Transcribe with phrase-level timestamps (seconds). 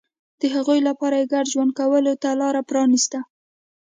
[0.39, 3.19] د هغوی لپاره یې ګډ ژوند کولو ته لار پرانېسته.